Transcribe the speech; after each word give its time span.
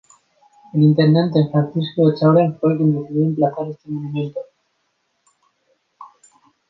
El 0.73 0.81
intendente 0.81 1.47
Francisco 1.51 2.09
Echaurren 2.09 2.57
fue 2.57 2.75
quien 2.75 2.99
decidió 3.03 3.23
emplazar 3.23 3.67
este 3.67 3.87
monumento. 3.91 4.39